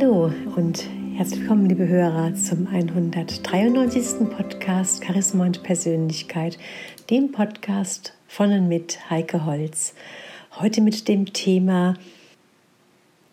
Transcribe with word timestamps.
Hallo 0.00 0.32
und 0.54 0.84
herzlich 1.16 1.40
willkommen, 1.40 1.68
liebe 1.68 1.88
Hörer, 1.88 2.32
zum 2.34 2.68
193. 2.68 4.28
Podcast 4.28 5.04
Charisma 5.04 5.44
und 5.44 5.64
Persönlichkeit, 5.64 6.56
dem 7.10 7.32
Podcast 7.32 8.12
von 8.28 8.52
und 8.52 8.68
mit 8.68 9.10
Heike 9.10 9.44
Holz. 9.44 9.94
Heute 10.60 10.82
mit 10.82 11.08
dem 11.08 11.32
Thema 11.32 11.94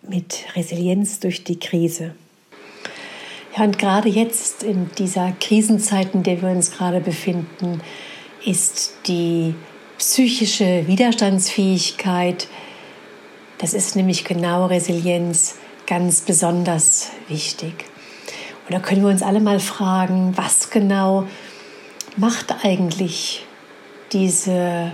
mit 0.02 0.46
Resilienz 0.56 1.20
durch 1.20 1.44
die 1.44 1.60
Krise. 1.60 2.16
Ja, 3.56 3.64
und 3.64 3.78
gerade 3.78 4.10
jetzt 4.10 4.64
in 4.64 4.90
dieser 4.98 5.34
Krisenzeit, 5.40 6.16
in 6.16 6.24
der 6.24 6.42
wir 6.42 6.50
uns 6.50 6.72
gerade 6.72 7.00
befinden, 7.00 7.80
ist 8.44 8.96
die 9.06 9.54
psychische 10.00 10.88
Widerstandsfähigkeit, 10.88 12.48
das 13.60 13.76
ist 13.76 13.96
nämlich 13.96 14.26
genau 14.26 14.66
Resilienz, 14.66 15.60
ganz 15.88 16.22
besonders 16.22 17.12
wichtig. 17.28 17.86
Und 18.68 18.74
da 18.74 18.80
können 18.80 19.04
wir 19.04 19.10
uns 19.10 19.22
alle 19.22 19.40
mal 19.40 19.60
fragen, 19.60 20.34
was 20.36 20.70
genau 20.70 21.28
macht 22.18 22.64
eigentlich 22.64 23.46
diese, 24.12 24.92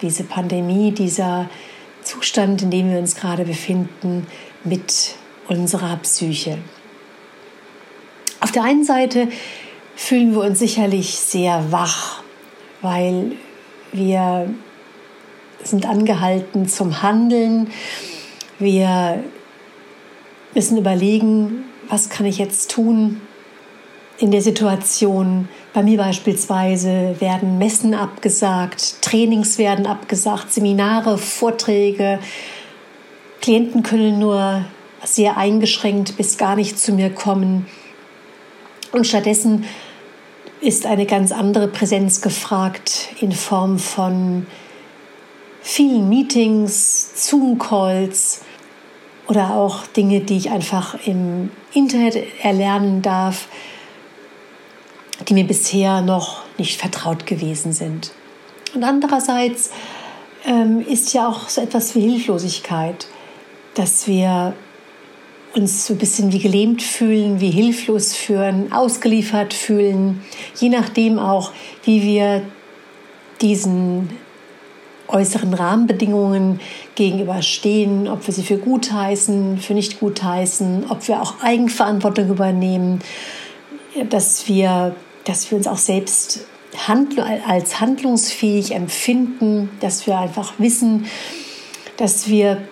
diese 0.00 0.24
Pandemie, 0.24 0.92
dieser 0.92 1.48
Zustand, 2.02 2.62
in 2.62 2.70
dem 2.70 2.90
wir 2.90 2.98
uns 2.98 3.16
gerade 3.16 3.44
befinden, 3.44 4.26
mit 4.64 5.14
unserer 5.48 5.96
Psyche. 5.96 6.58
Auf 8.40 8.52
der 8.52 8.64
einen 8.64 8.84
Seite 8.84 9.28
fühlen 9.96 10.32
wir 10.32 10.40
uns 10.40 10.58
sicherlich 10.58 11.18
sehr 11.18 11.72
wach, 11.72 12.22
weil 12.80 13.32
wir 13.92 14.48
sind 15.62 15.86
angehalten 15.86 16.66
zum 16.68 17.02
Handeln, 17.02 17.70
wir 18.60 19.24
müssen 20.54 20.78
überlegen, 20.78 21.64
was 21.88 22.08
kann 22.08 22.26
ich 22.26 22.38
jetzt 22.38 22.70
tun 22.70 23.20
in 24.18 24.30
der 24.30 24.42
Situation. 24.42 25.48
Bei 25.72 25.82
mir 25.82 25.96
beispielsweise 25.96 27.16
werden 27.20 27.58
Messen 27.58 27.94
abgesagt, 27.94 29.02
Trainings 29.02 29.58
werden 29.58 29.86
abgesagt, 29.86 30.52
Seminare, 30.52 31.16
Vorträge. 31.16 32.18
Klienten 33.40 33.82
können 33.82 34.18
nur 34.18 34.64
sehr 35.02 35.38
eingeschränkt 35.38 36.16
bis 36.16 36.36
gar 36.36 36.56
nicht 36.56 36.78
zu 36.78 36.92
mir 36.92 37.10
kommen. 37.10 37.66
Und 38.92 39.06
stattdessen 39.06 39.64
ist 40.60 40.84
eine 40.84 41.06
ganz 41.06 41.32
andere 41.32 41.68
Präsenz 41.68 42.20
gefragt 42.20 43.08
in 43.20 43.32
Form 43.32 43.78
von 43.78 44.46
vielen 45.62 46.08
Meetings, 46.08 47.12
Zoom-Calls, 47.14 48.42
oder 49.30 49.54
auch 49.54 49.86
Dinge, 49.86 50.20
die 50.20 50.36
ich 50.36 50.50
einfach 50.50 51.06
im 51.06 51.50
Internet 51.72 52.16
erlernen 52.42 53.00
darf, 53.00 53.46
die 55.28 55.34
mir 55.34 55.46
bisher 55.46 56.02
noch 56.02 56.42
nicht 56.58 56.80
vertraut 56.80 57.26
gewesen 57.26 57.72
sind. 57.72 58.10
Und 58.74 58.82
andererseits 58.82 59.70
ähm, 60.44 60.84
ist 60.84 61.14
ja 61.14 61.28
auch 61.28 61.48
so 61.48 61.60
etwas 61.60 61.94
wie 61.94 62.00
Hilflosigkeit, 62.00 63.06
dass 63.74 64.08
wir 64.08 64.54
uns 65.54 65.86
so 65.86 65.94
ein 65.94 65.98
bisschen 65.98 66.32
wie 66.32 66.40
gelähmt 66.40 66.82
fühlen, 66.82 67.40
wie 67.40 67.50
hilflos 67.50 68.14
fühlen, 68.14 68.72
ausgeliefert 68.72 69.54
fühlen, 69.54 70.22
je 70.58 70.70
nachdem 70.70 71.20
auch, 71.20 71.52
wie 71.84 72.02
wir 72.02 72.42
diesen 73.40 74.10
äußeren 75.12 75.54
Rahmenbedingungen 75.54 76.60
gegenüberstehen, 76.94 78.08
ob 78.08 78.26
wir 78.26 78.34
sie 78.34 78.42
für 78.42 78.58
gut 78.58 78.92
heißen, 78.92 79.58
für 79.58 79.74
nicht 79.74 80.00
gut 80.00 80.22
heißen, 80.22 80.86
ob 80.88 81.06
wir 81.08 81.20
auch 81.20 81.40
Eigenverantwortung 81.42 82.28
übernehmen, 82.28 83.00
dass 84.08 84.48
wir, 84.48 84.94
dass 85.24 85.50
wir 85.50 85.58
uns 85.58 85.66
auch 85.66 85.78
selbst 85.78 86.46
als 87.46 87.80
handlungsfähig 87.80 88.72
empfinden, 88.72 89.70
dass 89.80 90.06
wir 90.06 90.18
einfach 90.18 90.54
wissen, 90.58 91.06
dass 91.96 92.28
wir 92.28 92.62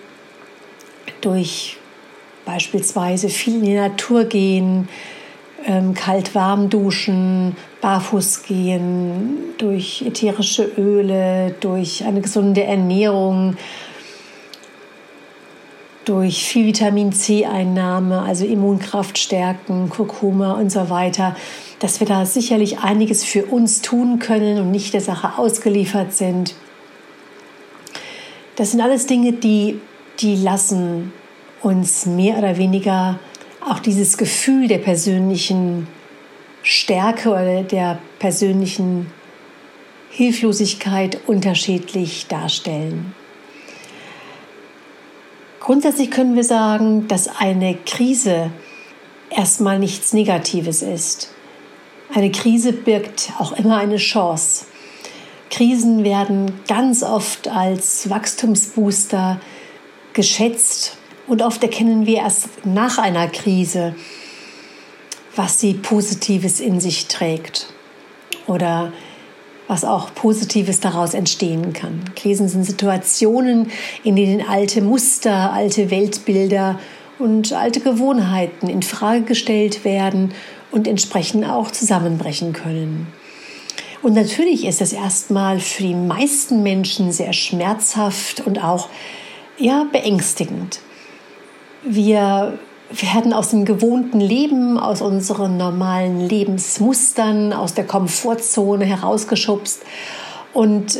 durch 1.21 1.77
beispielsweise 2.45 3.29
viel 3.29 3.55
in 3.55 3.63
die 3.63 3.75
Natur 3.75 4.23
gehen, 4.25 4.87
ähm, 5.65 5.93
kalt-warm 5.93 6.69
duschen, 6.69 7.55
barfuß 7.81 8.43
gehen, 8.43 9.37
durch 9.57 10.03
ätherische 10.05 10.63
Öle, 10.77 11.55
durch 11.59 12.03
eine 12.05 12.21
gesunde 12.21 12.63
Ernährung, 12.63 13.57
durch 16.05 16.43
viel 16.43 16.65
Vitamin 16.65 17.13
C-Einnahme, 17.13 18.23
also 18.23 18.45
Immunkraft 18.45 19.17
stärken, 19.17 19.89
Kurkuma 19.89 20.53
und 20.53 20.71
so 20.71 20.89
weiter, 20.89 21.35
dass 21.79 21.99
wir 21.99 22.07
da 22.07 22.25
sicherlich 22.25 22.79
einiges 22.79 23.23
für 23.23 23.45
uns 23.45 23.81
tun 23.81 24.19
können 24.19 24.59
und 24.59 24.71
nicht 24.71 24.93
der 24.93 25.01
Sache 25.01 25.37
ausgeliefert 25.37 26.13
sind. 26.13 26.55
Das 28.55 28.71
sind 28.71 28.81
alles 28.81 29.05
Dinge, 29.05 29.33
die, 29.33 29.79
die 30.19 30.35
lassen 30.35 31.13
uns 31.61 32.05
mehr 32.05 32.37
oder 32.37 32.57
weniger 32.57 33.19
auch 33.61 33.79
dieses 33.79 34.17
Gefühl 34.17 34.67
der 34.67 34.77
persönlichen 34.77 35.87
Stärke 36.63 37.29
oder 37.29 37.63
der 37.63 37.99
persönlichen 38.19 39.11
Hilflosigkeit 40.09 41.19
unterschiedlich 41.27 42.27
darstellen. 42.27 43.13
Grundsätzlich 45.59 46.09
können 46.09 46.35
wir 46.35 46.43
sagen, 46.43 47.07
dass 47.07 47.27
eine 47.27 47.77
Krise 47.85 48.51
erstmal 49.29 49.77
nichts 49.77 50.13
Negatives 50.13 50.81
ist. 50.81 51.31
Eine 52.13 52.31
Krise 52.31 52.73
birgt 52.73 53.31
auch 53.37 53.51
immer 53.51 53.77
eine 53.77 53.97
Chance. 53.97 54.65
Krisen 55.51 56.03
werden 56.03 56.59
ganz 56.67 57.03
oft 57.03 57.47
als 57.47 58.09
Wachstumsbooster 58.09 59.39
geschätzt 60.13 60.97
und 61.29 61.43
oft 61.43 61.63
erkennen 61.63 62.05
wir 62.05 62.17
erst 62.17 62.65
nach 62.65 62.97
einer 62.97 63.27
Krise, 63.27 63.95
was 65.35 65.59
sie 65.59 65.75
Positives 65.75 66.59
in 66.59 66.81
sich 66.81 67.07
trägt 67.07 67.71
oder 68.47 68.91
was 69.67 69.85
auch 69.85 70.13
Positives 70.15 70.79
daraus 70.79 71.13
entstehen 71.13 71.71
kann. 71.73 72.03
Krisen 72.15 72.49
sind 72.49 72.63
Situationen, 72.63 73.71
in 74.03 74.15
denen 74.15 74.41
alte 74.41 74.81
Muster, 74.81 75.53
alte 75.53 75.91
Weltbilder 75.91 76.79
und 77.19 77.53
alte 77.53 77.79
Gewohnheiten 77.79 78.67
in 78.67 78.81
Frage 78.81 79.21
gestellt 79.21 79.85
werden 79.85 80.33
und 80.71 80.87
entsprechend 80.87 81.45
auch 81.45 81.69
zusammenbrechen 81.69 82.53
können. 82.53 83.05
Und 84.01 84.13
natürlich 84.13 84.65
ist 84.65 84.81
es 84.81 84.93
erstmal 84.93 85.59
für 85.59 85.83
die 85.83 85.93
meisten 85.93 86.63
Menschen 86.63 87.11
sehr 87.11 87.33
schmerzhaft 87.33 88.41
und 88.47 88.63
auch 88.63 88.89
ja 89.59 89.85
beängstigend. 89.91 90.79
Wir 91.83 92.59
werden 92.89 93.33
aus 93.33 93.51
dem 93.51 93.65
gewohnten 93.65 94.19
Leben, 94.19 94.77
aus 94.77 95.01
unseren 95.01 95.57
normalen 95.57 96.19
Lebensmustern, 96.19 97.53
aus 97.53 97.73
der 97.73 97.85
Komfortzone 97.85 98.85
herausgeschubst 98.85 99.83
und 100.53 100.99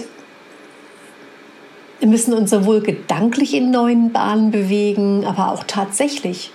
wir 1.99 2.07
müssen 2.07 2.33
uns 2.33 2.49
sowohl 2.51 2.81
gedanklich 2.81 3.53
in 3.53 3.71
neuen 3.71 4.13
Bahnen 4.13 4.51
bewegen, 4.51 5.25
aber 5.25 5.51
auch 5.51 5.65
tatsächlich. 5.65 6.51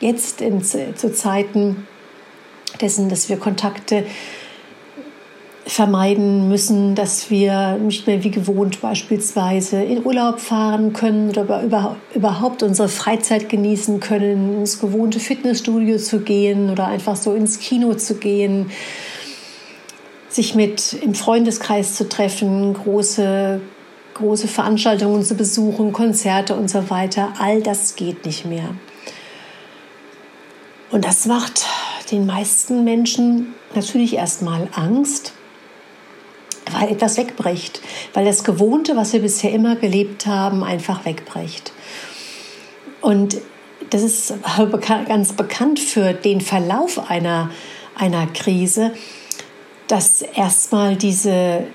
Jetzt 0.00 0.40
in, 0.40 0.64
zu 0.64 1.14
Zeiten 1.14 1.86
dessen, 2.80 3.08
dass 3.08 3.28
wir 3.28 3.36
Kontakte 3.36 4.04
vermeiden 5.66 6.48
müssen, 6.48 6.94
dass 6.94 7.30
wir 7.30 7.78
nicht 7.78 8.06
mehr 8.06 8.22
wie 8.22 8.30
gewohnt 8.30 8.82
beispielsweise 8.82 9.82
in 9.82 10.04
Urlaub 10.04 10.40
fahren 10.40 10.92
können 10.92 11.30
oder 11.30 11.96
überhaupt 12.14 12.62
unsere 12.62 12.88
Freizeit 12.88 13.48
genießen 13.48 14.00
können, 14.00 14.58
ins 14.58 14.78
gewohnte 14.78 15.20
Fitnessstudio 15.20 15.96
zu 15.96 16.20
gehen 16.20 16.70
oder 16.70 16.86
einfach 16.86 17.16
so 17.16 17.32
ins 17.32 17.58
Kino 17.58 17.94
zu 17.94 18.16
gehen, 18.16 18.70
sich 20.28 20.54
mit 20.54 20.92
im 20.92 21.14
Freundeskreis 21.14 21.94
zu 21.94 22.08
treffen, 22.08 22.74
große 22.74 23.60
große 24.14 24.48
Veranstaltungen 24.48 25.22
zu 25.22 25.34
besuchen, 25.34 25.92
Konzerte 25.92 26.54
und 26.54 26.70
so 26.70 26.88
weiter. 26.88 27.34
All 27.38 27.60
das 27.62 27.96
geht 27.96 28.24
nicht 28.24 28.46
mehr. 28.46 28.70
Und 30.90 31.04
das 31.04 31.26
macht 31.26 31.66
den 32.10 32.24
meisten 32.24 32.84
Menschen 32.84 33.54
natürlich 33.74 34.14
erstmal 34.14 34.68
Angst, 34.74 35.33
weil 36.74 36.90
etwas 36.90 37.16
wegbricht, 37.16 37.80
weil 38.12 38.24
das 38.24 38.44
Gewohnte, 38.44 38.96
was 38.96 39.12
wir 39.12 39.20
bisher 39.20 39.52
immer 39.52 39.76
gelebt 39.76 40.26
haben, 40.26 40.64
einfach 40.64 41.04
wegbricht. 41.04 41.72
Und 43.00 43.36
das 43.90 44.02
ist 44.02 44.34
ganz 45.06 45.32
bekannt 45.34 45.78
für 45.78 46.12
den 46.14 46.40
Verlauf 46.40 47.10
einer, 47.10 47.50
einer 47.94 48.26
Krise, 48.26 48.92
dass 49.88 50.22
erstmal 50.22 50.96
diese, 50.96 51.66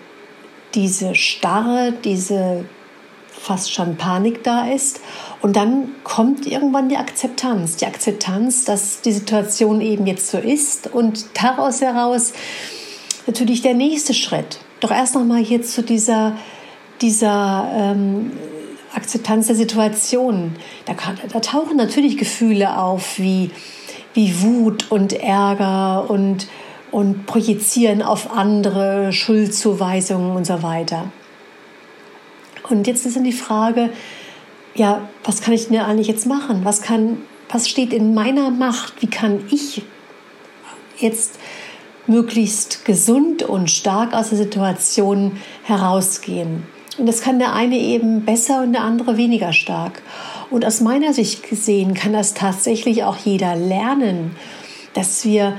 diese 0.74 1.16
Starre, 1.16 1.94
diese 2.04 2.66
fast 3.32 3.74
schon 3.74 3.96
Panik 3.96 4.44
da 4.44 4.68
ist. 4.68 5.02
Und 5.42 5.56
dann 5.56 5.96
kommt 6.04 6.46
irgendwann 6.46 6.90
die 6.90 6.98
Akzeptanz. 6.98 7.78
Die 7.78 7.86
Akzeptanz, 7.86 8.66
dass 8.66 9.02
die 9.02 9.12
Situation 9.12 9.80
eben 9.82 10.06
jetzt 10.08 10.30
so 10.30 10.38
ist 10.38 10.88
und 10.88 11.26
daraus 11.42 11.82
heraus 11.82 12.34
natürlich 13.28 13.62
der 13.62 13.76
nächste 13.76 14.14
Schritt. 14.14 14.60
Doch 14.80 14.92
erst 14.92 15.16
noch 15.16 15.26
mal 15.26 15.42
hier 15.42 15.62
zu 15.62 15.84
dieser, 15.84 16.38
dieser 17.02 17.70
ähm, 17.74 18.32
Akzeptanz 18.94 19.48
der 19.48 19.56
Situation. 19.56 20.56
Da, 20.86 20.94
da, 21.32 21.40
tauchen 21.40 21.78
natürlich 21.78 22.18
Gefühle 22.18 22.78
auf 22.78 23.20
wie, 23.20 23.52
wie 24.14 24.42
Wut 24.42 24.92
und 24.92 25.14
Ärger 25.14 26.10
und, 26.10 26.48
und 26.92 27.26
Projizieren 27.26 28.02
auf 28.02 28.32
andere, 28.36 29.12
Schuldzuweisungen 29.12 30.36
und 30.36 30.46
so 30.46 30.64
weiter. 30.64 31.12
Und 32.70 32.88
jetzt 32.88 33.06
ist 33.06 33.16
dann 33.16 33.24
die 33.24 33.32
Frage, 33.34 33.90
ja, 34.76 35.10
was 35.24 35.42
kann 35.42 35.54
ich 35.54 35.68
denn 35.68 35.80
eigentlich 35.80 36.08
jetzt 36.08 36.26
machen? 36.26 36.62
Was 36.64 36.82
kann, 36.82 37.18
was 37.50 37.68
steht 37.68 37.94
in 37.94 38.14
meiner 38.14 38.50
Macht? 38.50 39.02
Wie 39.02 39.08
kann 39.08 39.44
ich 39.50 39.82
jetzt 40.98 41.40
möglichst 42.10 42.84
gesund 42.84 43.44
und 43.44 43.72
stark 43.72 44.14
aus 44.14 44.30
der 44.30 44.38
Situation 44.38 45.38
herausgehen? 45.64 46.64
Und 46.98 47.06
das 47.06 47.22
kann 47.22 47.40
der 47.40 47.54
eine 47.54 47.78
eben 47.78 48.26
besser 48.26 48.62
und 48.62 48.74
der 48.74 48.84
andere 48.84 49.16
weniger 49.16 49.54
stark. 49.54 50.02
Und 50.50 50.66
aus 50.66 50.82
meiner 50.82 51.14
Sicht 51.14 51.50
gesehen 51.50 51.94
kann 51.94 52.12
das 52.12 52.34
tatsächlich 52.34 53.06
auch 53.06 53.16
jeder 53.16 53.56
lernen, 53.56 54.36
dass 54.94 55.24
wir 55.24 55.54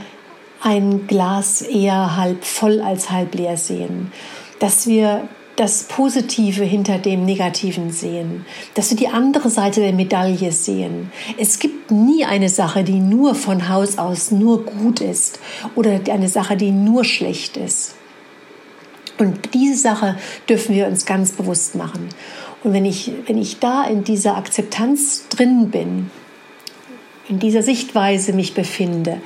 ein 0.60 1.06
Glas 1.06 1.62
eher 1.62 2.16
halb 2.16 2.44
voll 2.44 2.82
als 2.82 3.10
halb 3.10 3.34
leer 3.34 3.56
sehen, 3.56 4.12
dass 4.58 4.86
wir 4.86 5.28
das 5.60 5.82
Positive 5.82 6.64
hinter 6.64 6.96
dem 6.96 7.26
Negativen 7.26 7.90
sehen, 7.90 8.46
dass 8.72 8.88
wir 8.88 8.96
die 8.96 9.08
andere 9.08 9.50
Seite 9.50 9.82
der 9.82 9.92
Medaille 9.92 10.52
sehen. 10.52 11.12
Es 11.36 11.58
gibt 11.58 11.90
nie 11.90 12.24
eine 12.24 12.48
Sache, 12.48 12.82
die 12.82 12.98
nur 12.98 13.34
von 13.34 13.68
Haus 13.68 13.98
aus 13.98 14.30
nur 14.30 14.64
gut 14.64 15.02
ist 15.02 15.38
oder 15.74 16.00
eine 16.10 16.30
Sache, 16.30 16.56
die 16.56 16.70
nur 16.70 17.04
schlecht 17.04 17.58
ist. 17.58 17.94
Und 19.18 19.52
diese 19.52 19.76
Sache 19.76 20.16
dürfen 20.48 20.74
wir 20.74 20.86
uns 20.86 21.04
ganz 21.04 21.32
bewusst 21.32 21.74
machen. 21.74 22.08
Und 22.64 22.72
wenn 22.72 22.86
ich, 22.86 23.12
wenn 23.26 23.36
ich 23.36 23.58
da 23.58 23.84
in 23.84 24.02
dieser 24.02 24.38
Akzeptanz 24.38 25.28
drin 25.28 25.70
bin, 25.70 26.10
in 27.28 27.38
dieser 27.38 27.62
Sichtweise 27.62 28.32
mich 28.32 28.54
befinde, 28.54 29.20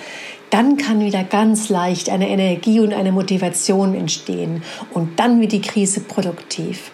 dann 0.51 0.77
kann 0.77 1.01
wieder 1.01 1.25
ganz 1.25 1.69
leicht 1.69 2.11
eine 2.11 2.29
Energie 2.29 2.81
und 2.81 2.93
eine 2.93 3.13
Motivation 3.13 3.95
entstehen 3.95 4.63
und 4.93 5.19
dann 5.19 5.41
wird 5.41 5.53
die 5.53 5.61
Krise 5.61 6.01
produktiv. 6.01 6.91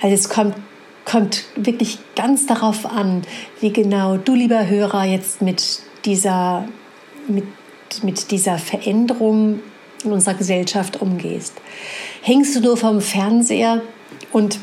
Also 0.00 0.14
es 0.14 0.28
kommt, 0.28 0.56
kommt 1.04 1.44
wirklich 1.54 1.98
ganz 2.16 2.46
darauf 2.46 2.86
an, 2.86 3.22
wie 3.60 3.72
genau 3.72 4.16
du, 4.16 4.34
lieber 4.34 4.66
Hörer, 4.66 5.04
jetzt 5.04 5.42
mit 5.42 5.80
dieser, 6.04 6.66
mit, 7.28 7.44
mit 8.02 8.30
dieser 8.30 8.58
Veränderung 8.58 9.60
in 10.04 10.12
unserer 10.12 10.34
Gesellschaft 10.34 11.00
umgehst. 11.00 11.54
Hängst 12.22 12.56
du 12.56 12.60
nur 12.60 12.76
vom 12.76 13.00
Fernseher 13.00 13.82
und 14.32 14.58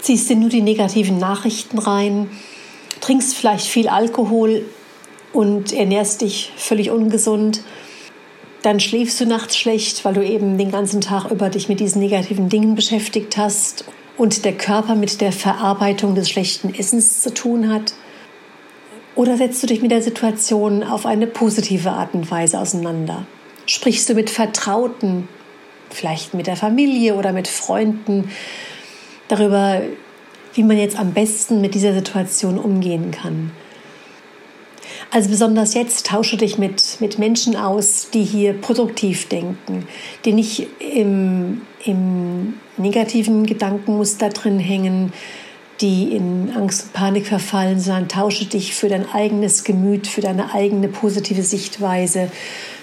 ziehst 0.00 0.28
dir 0.28 0.36
nur 0.36 0.48
die 0.48 0.62
negativen 0.62 1.18
Nachrichten 1.18 1.78
rein, 1.78 2.28
trinkst 3.00 3.36
vielleicht 3.36 3.66
viel 3.66 3.88
Alkohol 3.88 4.64
und 5.34 5.72
ernährst 5.72 6.22
dich 6.22 6.52
völlig 6.56 6.90
ungesund, 6.90 7.60
dann 8.62 8.80
schläfst 8.80 9.20
du 9.20 9.26
nachts 9.26 9.58
schlecht, 9.58 10.04
weil 10.06 10.14
du 10.14 10.24
eben 10.24 10.56
den 10.56 10.70
ganzen 10.70 11.02
Tag 11.02 11.30
über 11.30 11.50
dich 11.50 11.68
mit 11.68 11.80
diesen 11.80 12.00
negativen 12.00 12.48
Dingen 12.48 12.74
beschäftigt 12.74 13.36
hast 13.36 13.84
und 14.16 14.44
der 14.46 14.54
Körper 14.54 14.94
mit 14.94 15.20
der 15.20 15.32
Verarbeitung 15.32 16.14
des 16.14 16.30
schlechten 16.30 16.74
Essens 16.74 17.20
zu 17.20 17.34
tun 17.34 17.70
hat. 17.70 17.92
Oder 19.16 19.36
setzt 19.36 19.62
du 19.62 19.66
dich 19.66 19.82
mit 19.82 19.90
der 19.90 20.02
Situation 20.02 20.82
auf 20.82 21.04
eine 21.04 21.26
positive 21.26 21.90
Art 21.90 22.14
und 22.14 22.30
Weise 22.30 22.58
auseinander? 22.58 23.26
Sprichst 23.66 24.08
du 24.08 24.14
mit 24.14 24.30
Vertrauten, 24.30 25.28
vielleicht 25.90 26.32
mit 26.32 26.46
der 26.46 26.56
Familie 26.56 27.16
oder 27.16 27.32
mit 27.32 27.48
Freunden 27.48 28.30
darüber, 29.28 29.82
wie 30.54 30.62
man 30.62 30.78
jetzt 30.78 30.98
am 30.98 31.12
besten 31.12 31.60
mit 31.60 31.74
dieser 31.74 31.92
Situation 31.92 32.58
umgehen 32.58 33.10
kann? 33.10 33.50
Also 35.14 35.28
besonders 35.28 35.74
jetzt 35.74 36.06
tausche 36.06 36.36
dich 36.36 36.58
mit, 36.58 37.00
mit 37.00 37.20
Menschen 37.20 37.54
aus, 37.54 38.08
die 38.12 38.24
hier 38.24 38.52
produktiv 38.52 39.28
denken, 39.28 39.86
die 40.24 40.32
nicht 40.32 40.66
im, 40.80 41.60
im 41.84 42.54
negativen 42.78 43.46
Gedankenmuster 43.46 44.30
drin 44.30 44.58
hängen, 44.58 45.12
die 45.80 46.16
in 46.16 46.50
Angst 46.56 46.86
und 46.86 46.92
Panik 46.94 47.28
verfallen, 47.28 47.78
sondern 47.78 48.08
tausche 48.08 48.46
dich 48.46 48.74
für 48.74 48.88
dein 48.88 49.08
eigenes 49.08 49.62
Gemüt, 49.62 50.08
für 50.08 50.20
deine 50.20 50.52
eigene 50.52 50.88
positive 50.88 51.42
Sichtweise, 51.42 52.28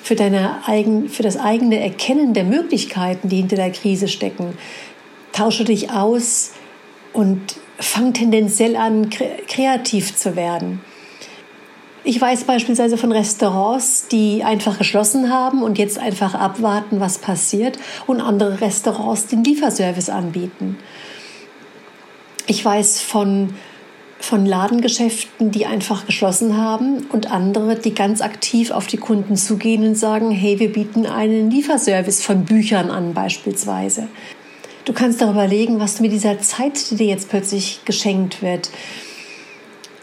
für, 0.01 0.16
deine 0.16 0.66
eigen, 0.66 1.10
für 1.10 1.24
das 1.24 1.36
eigene 1.36 1.81
Erkennen 1.81 2.33
der 2.33 2.45
Möglichkeiten, 2.45 3.28
die 3.28 3.36
hinter 3.39 3.57
der 3.57 3.72
Krise 3.72 4.07
stecken. 4.07 4.54
Tausche 5.33 5.66
dich 5.66 5.92
aus 5.92 6.51
und 7.12 7.57
fang 7.78 8.13
tendenziell 8.13 8.78
an, 8.78 9.10
kreativ 9.10 10.16
zu 10.16 10.38
werden. 10.38 10.80
Ich 12.03 12.19
weiß 12.19 12.45
beispielsweise 12.45 12.98
von 12.98 13.12
Restaurants, 13.12 14.07
die 14.07 14.44
einfach 14.44 14.80
geschlossen 14.80 15.31
haben 15.31 15.62
und 15.62 15.77
jetzt 15.77 16.00
einfach 16.00 16.33
abwarten, 16.33 17.00
was 17.00 17.19
passiert, 17.19 17.77
und 18.07 18.21
andere 18.21 18.59
Restaurants, 18.59 19.31
einen 19.31 19.44
Lieferservice 19.44 20.09
anbieten. 20.09 20.80
Ich 22.48 22.65
weiß 22.65 23.01
von, 23.01 23.53
von 24.19 24.48
Ladengeschäften, 24.48 25.51
die 25.51 25.68
einfach 25.68 26.07
geschlossen 26.07 26.57
haben 26.57 27.06
und 27.12 27.31
andere, 27.31 27.75
die 27.75 27.94
ganz 27.94 28.21
aktiv 28.21 28.71
auf 28.71 28.88
die 28.88 28.97
Kunden 28.97 29.36
zugehen 29.36 29.86
und 29.86 29.95
sagen, 29.95 30.31
hey, 30.31 30.57
wir 30.59 30.74
bieten 30.74 31.06
einen 31.06 31.51
Lieferservice 31.51 32.24
von 32.24 32.45
Büchern 32.45 32.89
an 32.89 33.13
beispielsweise. 33.13 34.07
Du 34.86 34.94
kannst 34.94 35.21
darüber 35.21 35.45
überlegen, 35.45 35.80
was 35.80 35.97
du 35.97 36.01
mit 36.01 36.12
dieser 36.12 36.39
Zeit, 36.39 36.89
die 36.89 36.95
dir 36.95 37.07
jetzt 37.07 37.30
plötzlich 37.30 37.81
geschenkt 37.86 38.42
wird, 38.42 38.71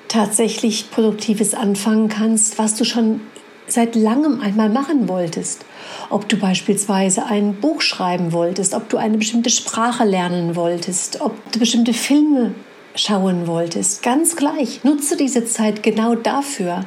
tatsächlich 0.08 0.90
Produktives 0.90 1.54
anfangen 1.54 2.08
kannst, 2.08 2.58
was 2.58 2.74
du 2.74 2.84
schon 2.84 3.20
seit 3.66 3.94
langem 3.94 4.40
einmal 4.40 4.70
machen 4.70 5.08
wolltest. 5.08 5.64
Ob 6.10 6.28
du 6.28 6.36
beispielsweise 6.36 7.26
ein 7.26 7.54
Buch 7.54 7.82
schreiben 7.82 8.32
wolltest, 8.32 8.74
ob 8.74 8.88
du 8.88 8.96
eine 8.96 9.18
bestimmte 9.18 9.50
Sprache 9.50 10.04
lernen 10.04 10.56
wolltest, 10.56 11.20
ob 11.20 11.34
du 11.52 11.58
bestimmte 11.58 11.92
Filme 11.92 12.54
schauen 12.94 13.46
wolltest. 13.46 14.02
Ganz 14.02 14.36
gleich, 14.36 14.82
nutze 14.84 15.16
diese 15.16 15.44
Zeit 15.44 15.82
genau 15.82 16.14
dafür. 16.14 16.84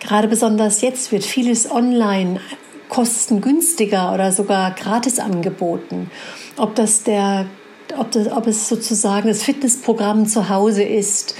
Gerade 0.00 0.28
besonders 0.28 0.80
jetzt 0.82 1.10
wird 1.10 1.24
vieles 1.24 1.70
online 1.70 2.40
kostengünstiger 2.88 4.14
oder 4.14 4.32
sogar 4.32 4.70
gratis 4.72 5.18
angeboten. 5.18 6.10
Ob 6.56 6.74
das 6.74 7.02
der, 7.02 7.46
ob, 7.96 8.10
das, 8.12 8.30
ob 8.30 8.46
es 8.46 8.68
sozusagen 8.68 9.28
das 9.28 9.42
Fitnessprogramm 9.42 10.26
zu 10.26 10.48
Hause 10.48 10.82
ist, 10.84 11.34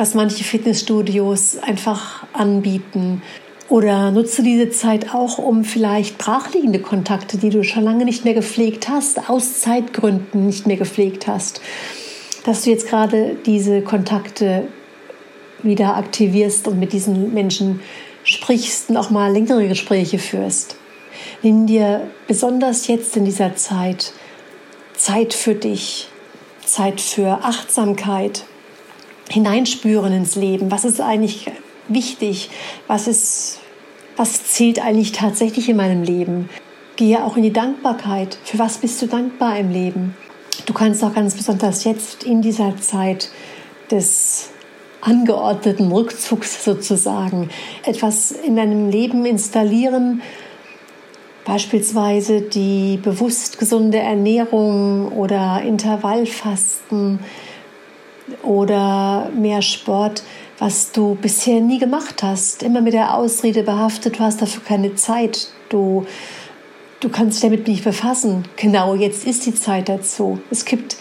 was 0.00 0.14
manche 0.14 0.44
Fitnessstudios 0.44 1.58
einfach 1.58 2.24
anbieten. 2.32 3.20
Oder 3.68 4.10
nutze 4.10 4.42
diese 4.42 4.70
Zeit 4.70 5.14
auch, 5.14 5.36
um 5.36 5.62
vielleicht 5.62 6.16
brachliegende 6.16 6.78
Kontakte, 6.80 7.36
die 7.36 7.50
du 7.50 7.62
schon 7.62 7.84
lange 7.84 8.06
nicht 8.06 8.24
mehr 8.24 8.32
gepflegt 8.32 8.88
hast, 8.88 9.28
aus 9.28 9.60
Zeitgründen 9.60 10.46
nicht 10.46 10.66
mehr 10.66 10.78
gepflegt 10.78 11.26
hast, 11.26 11.60
dass 12.44 12.62
du 12.62 12.70
jetzt 12.70 12.88
gerade 12.88 13.36
diese 13.44 13.82
Kontakte 13.82 14.68
wieder 15.62 15.96
aktivierst 15.96 16.66
und 16.66 16.80
mit 16.80 16.94
diesen 16.94 17.34
Menschen 17.34 17.80
sprichst 18.24 18.88
und 18.88 18.96
auch 18.96 19.10
mal 19.10 19.30
längere 19.30 19.68
Gespräche 19.68 20.18
führst. 20.18 20.76
Nimm 21.42 21.66
dir 21.66 22.08
besonders 22.26 22.86
jetzt 22.86 23.18
in 23.18 23.26
dieser 23.26 23.54
Zeit 23.54 24.14
Zeit 24.94 25.34
für 25.34 25.54
dich, 25.54 26.08
Zeit 26.64 27.02
für 27.02 27.40
Achtsamkeit, 27.42 28.44
hineinspüren 29.30 30.12
ins 30.12 30.36
Leben. 30.36 30.70
Was 30.70 30.84
ist 30.84 31.00
eigentlich 31.00 31.46
wichtig? 31.88 32.50
Was 32.86 33.06
ist, 33.06 33.60
was 34.16 34.44
zählt 34.44 34.84
eigentlich 34.84 35.12
tatsächlich 35.12 35.68
in 35.68 35.76
meinem 35.76 36.02
Leben? 36.02 36.50
Gehe 36.96 37.24
auch 37.24 37.36
in 37.36 37.42
die 37.42 37.52
Dankbarkeit. 37.52 38.38
Für 38.44 38.58
was 38.58 38.78
bist 38.78 39.00
du 39.00 39.06
dankbar 39.06 39.58
im 39.58 39.70
Leben? 39.70 40.14
Du 40.66 40.74
kannst 40.74 41.02
auch 41.02 41.14
ganz 41.14 41.34
besonders 41.34 41.84
jetzt 41.84 42.24
in 42.24 42.42
dieser 42.42 42.76
Zeit 42.76 43.30
des 43.90 44.50
angeordneten 45.00 45.90
Rückzugs 45.90 46.64
sozusagen 46.64 47.48
etwas 47.84 48.32
in 48.32 48.56
deinem 48.56 48.90
Leben 48.90 49.24
installieren, 49.24 50.22
beispielsweise 51.44 52.42
die 52.42 52.98
bewusst 53.02 53.58
gesunde 53.58 53.98
Ernährung 53.98 55.10
oder 55.12 55.62
Intervallfasten, 55.62 57.20
oder 58.42 59.30
mehr 59.34 59.62
Sport, 59.62 60.22
was 60.58 60.92
du 60.92 61.14
bisher 61.14 61.60
nie 61.60 61.78
gemacht 61.78 62.22
hast. 62.22 62.62
Immer 62.62 62.80
mit 62.80 62.92
der 62.92 63.14
Ausrede 63.14 63.62
behaftet, 63.62 64.18
du 64.18 64.20
hast 64.20 64.42
dafür 64.42 64.62
keine 64.62 64.94
Zeit. 64.94 65.48
Du, 65.68 66.04
du 67.00 67.08
kannst 67.08 67.42
dich 67.42 67.50
damit 67.50 67.66
nicht 67.66 67.84
befassen. 67.84 68.44
Genau, 68.56 68.94
jetzt 68.94 69.26
ist 69.26 69.46
die 69.46 69.54
Zeit 69.54 69.88
dazu. 69.88 70.40
Es 70.50 70.64
gibt 70.64 70.96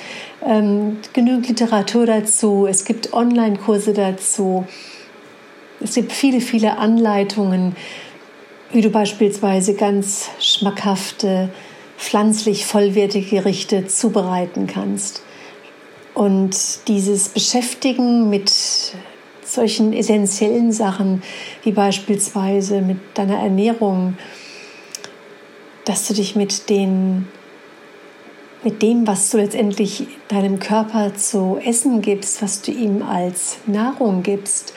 ähm, 0.45 0.97
genügend 1.13 1.49
Literatur 1.49 2.05
dazu, 2.05 2.65
es 2.67 2.85
gibt 2.85 3.13
Online-Kurse 3.13 3.93
dazu, 3.93 4.65
es 5.81 5.95
gibt 5.95 6.11
viele, 6.11 6.41
viele 6.41 6.77
Anleitungen, 6.77 7.75
wie 8.71 8.81
du 8.81 8.89
beispielsweise 8.89 9.73
ganz 9.73 10.29
schmackhafte, 10.39 11.49
pflanzlich 11.97 12.65
vollwertige 12.65 13.37
Gerichte 13.37 13.87
zubereiten 13.87 14.67
kannst. 14.67 15.23
Und 16.19 16.89
dieses 16.89 17.29
Beschäftigen 17.29 18.29
mit 18.29 18.51
solchen 19.45 19.93
essentiellen 19.93 20.73
Sachen, 20.73 21.23
wie 21.63 21.71
beispielsweise 21.71 22.81
mit 22.81 22.97
deiner 23.13 23.37
Ernährung, 23.37 24.17
dass 25.85 26.09
du 26.09 26.13
dich 26.13 26.35
mit 26.35 26.69
den 26.69 27.29
mit 28.65 28.81
dem, 28.81 29.07
was 29.07 29.29
du 29.29 29.37
letztendlich 29.37 30.07
deinem 30.27 30.59
Körper 30.59 31.15
zu 31.15 31.57
essen 31.63 32.01
gibst, 32.01 32.41
was 32.41 32.63
du 32.63 32.71
ihm 32.71 33.01
als 33.01 33.59
Nahrung 33.65 34.21
gibst, 34.21 34.73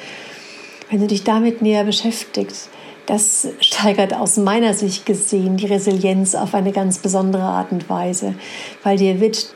wenn 0.90 1.00
du 1.00 1.08
dich 1.08 1.24
damit 1.24 1.60
näher 1.60 1.82
beschäftigst, 1.82 2.70
das 3.06 3.48
steigert 3.58 4.14
aus 4.14 4.36
meiner 4.36 4.74
Sicht 4.74 5.06
gesehen 5.06 5.56
die 5.56 5.66
Resilienz 5.66 6.36
auf 6.36 6.54
eine 6.54 6.70
ganz 6.70 6.98
besondere 6.98 7.42
Art 7.42 7.72
und 7.72 7.90
Weise, 7.90 8.36
weil 8.84 8.96
dir 8.96 9.20
wird 9.20 9.52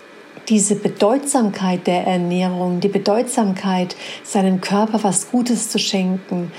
diese 0.49 0.76
Bedeutsamkeit 0.76 1.87
der 1.87 2.07
Ernährung, 2.07 2.81
die 2.81 2.88
Bedeutsamkeit, 2.88 3.97
seinem 4.23 4.61
Körper 4.61 5.03
was 5.03 5.31
Gutes 5.31 5.71
zu 5.71 5.79
schenken, 5.79 6.53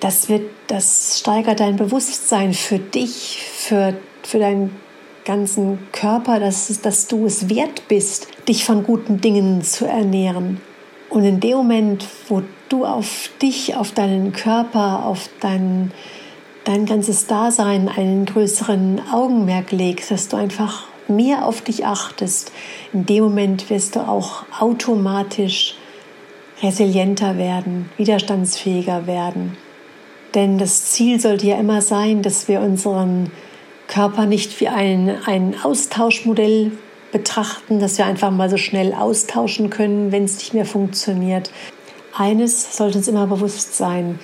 das 0.00 0.28
wird, 0.28 0.50
das 0.66 1.18
steigert 1.20 1.60
dein 1.60 1.76
Bewusstsein 1.76 2.52
für 2.52 2.78
dich, 2.78 3.38
für, 3.40 3.94
für 4.22 4.38
deinen 4.38 4.76
ganzen 5.24 5.78
Körper, 5.92 6.38
dass, 6.38 6.80
dass 6.80 7.08
du 7.08 7.26
es 7.26 7.48
wert 7.48 7.88
bist, 7.88 8.28
dich 8.48 8.64
von 8.64 8.84
guten 8.84 9.20
Dingen 9.20 9.62
zu 9.62 9.86
ernähren. 9.86 10.60
Und 11.08 11.24
in 11.24 11.40
dem 11.40 11.56
Moment, 11.56 12.06
wo 12.28 12.42
du 12.68 12.84
auf 12.84 13.30
dich, 13.40 13.76
auf 13.76 13.92
deinen 13.92 14.32
Körper, 14.32 15.04
auf 15.04 15.28
dein, 15.40 15.92
dein 16.64 16.86
ganzes 16.86 17.26
Dasein 17.26 17.88
einen 17.88 18.26
größeren 18.26 19.00
Augenmerk 19.12 19.72
legst, 19.72 20.10
dass 20.10 20.28
du 20.28 20.36
einfach 20.36 20.84
mehr 21.08 21.46
auf 21.46 21.60
dich 21.60 21.86
achtest, 21.86 22.52
in 22.92 23.06
dem 23.06 23.24
Moment 23.24 23.70
wirst 23.70 23.96
du 23.96 24.00
auch 24.00 24.44
automatisch 24.58 25.76
resilienter 26.62 27.36
werden, 27.38 27.90
widerstandsfähiger 27.96 29.06
werden. 29.06 29.56
Denn 30.34 30.58
das 30.58 30.86
Ziel 30.86 31.20
sollte 31.20 31.46
ja 31.46 31.58
immer 31.58 31.82
sein, 31.82 32.22
dass 32.22 32.48
wir 32.48 32.60
unseren 32.60 33.30
Körper 33.86 34.26
nicht 34.26 34.60
wie 34.60 34.68
ein, 34.68 35.16
ein 35.24 35.56
Austauschmodell 35.62 36.72
betrachten, 37.12 37.80
dass 37.80 37.98
wir 37.98 38.06
einfach 38.06 38.30
mal 38.30 38.50
so 38.50 38.56
schnell 38.56 38.92
austauschen 38.92 39.70
können, 39.70 40.12
wenn 40.12 40.24
es 40.24 40.38
nicht 40.38 40.54
mehr 40.54 40.66
funktioniert. 40.66 41.50
Eines 42.14 42.76
sollte 42.76 42.98
uns 42.98 43.08
immer 43.08 43.26
bewusst 43.26 43.76
sein. 43.76 44.18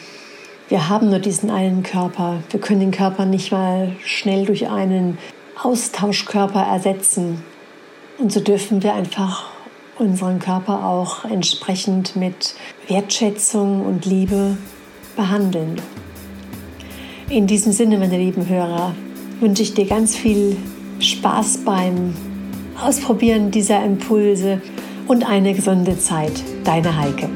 Wir 0.68 0.88
haben 0.88 1.10
nur 1.10 1.18
diesen 1.18 1.50
einen 1.50 1.82
Körper. 1.82 2.42
Wir 2.50 2.60
können 2.60 2.80
den 2.80 2.90
Körper 2.90 3.26
nicht 3.26 3.52
mal 3.52 3.94
schnell 4.04 4.46
durch 4.46 4.68
einen 4.68 5.18
Austauschkörper 5.64 6.60
ersetzen. 6.60 7.42
Und 8.18 8.32
so 8.32 8.40
dürfen 8.40 8.82
wir 8.82 8.94
einfach 8.94 9.44
unseren 9.98 10.38
Körper 10.38 10.84
auch 10.84 11.24
entsprechend 11.24 12.16
mit 12.16 12.54
Wertschätzung 12.88 13.84
und 13.84 14.04
Liebe 14.04 14.56
behandeln. 15.16 15.80
In 17.28 17.46
diesem 17.46 17.72
Sinne, 17.72 17.98
meine 17.98 18.18
lieben 18.18 18.48
Hörer, 18.48 18.94
wünsche 19.40 19.62
ich 19.62 19.74
dir 19.74 19.86
ganz 19.86 20.16
viel 20.16 20.56
Spaß 20.98 21.58
beim 21.64 22.14
Ausprobieren 22.80 23.50
dieser 23.50 23.84
Impulse 23.84 24.60
und 25.06 25.28
eine 25.28 25.54
gesunde 25.54 25.98
Zeit. 25.98 26.42
Deine 26.64 26.96
Heike. 26.98 27.28